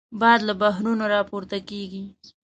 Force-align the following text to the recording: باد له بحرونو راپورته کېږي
باد 0.19 0.39
له 0.47 0.53
بحرونو 0.61 1.03
راپورته 1.13 1.57
کېږي 1.69 2.03